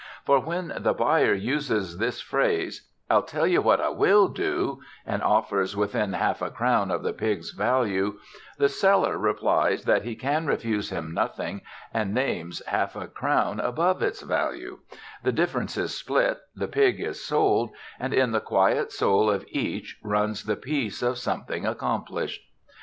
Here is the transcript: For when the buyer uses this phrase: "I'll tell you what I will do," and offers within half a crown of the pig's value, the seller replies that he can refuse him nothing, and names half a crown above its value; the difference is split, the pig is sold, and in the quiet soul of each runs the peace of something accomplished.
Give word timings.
For 0.25 0.39
when 0.39 0.73
the 0.79 0.95
buyer 0.95 1.35
uses 1.35 1.99
this 1.99 2.19
phrase: 2.21 2.89
"I'll 3.07 3.21
tell 3.21 3.45
you 3.45 3.61
what 3.61 3.79
I 3.79 3.89
will 3.89 4.29
do," 4.29 4.79
and 5.05 5.21
offers 5.21 5.77
within 5.77 6.13
half 6.13 6.41
a 6.41 6.49
crown 6.49 6.89
of 6.89 7.03
the 7.03 7.13
pig's 7.13 7.51
value, 7.51 8.17
the 8.57 8.67
seller 8.67 9.15
replies 9.19 9.83
that 9.85 10.01
he 10.01 10.15
can 10.15 10.47
refuse 10.47 10.89
him 10.89 11.13
nothing, 11.13 11.61
and 11.93 12.15
names 12.15 12.63
half 12.65 12.95
a 12.95 13.05
crown 13.05 13.59
above 13.59 14.01
its 14.01 14.23
value; 14.23 14.79
the 15.21 15.31
difference 15.31 15.77
is 15.77 15.95
split, 15.95 16.39
the 16.55 16.67
pig 16.67 16.99
is 16.99 17.23
sold, 17.23 17.69
and 17.99 18.11
in 18.11 18.31
the 18.31 18.41
quiet 18.41 18.91
soul 18.91 19.29
of 19.29 19.45
each 19.49 19.99
runs 20.03 20.45
the 20.45 20.55
peace 20.55 21.03
of 21.03 21.19
something 21.19 21.63
accomplished. 21.67 22.41